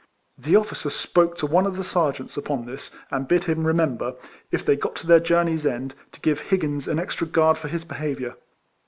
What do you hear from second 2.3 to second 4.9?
upon this, and bid him re member, if they